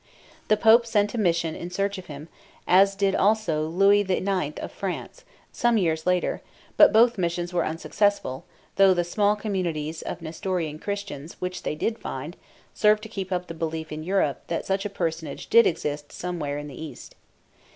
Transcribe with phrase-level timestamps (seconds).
[0.47, 2.27] The Pope sent a mission in search of him,
[2.67, 4.59] as did also Louis IX.
[4.59, 6.41] of France, some years later,
[6.75, 8.43] but both missions were unsuccessful,
[8.77, 12.35] though the small communities of Nestorian Christians, which they did find,
[12.73, 16.57] served to keep up the belief in Europe that such a personage did exist somewhere
[16.57, 17.13] in the East.